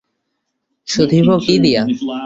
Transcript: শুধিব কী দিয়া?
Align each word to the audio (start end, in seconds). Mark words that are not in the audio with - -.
শুধিব 0.87 1.27
কী 1.45 1.55
দিয়া? 1.59 1.81